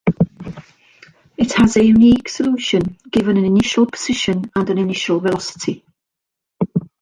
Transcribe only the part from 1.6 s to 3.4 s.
a unique solution, given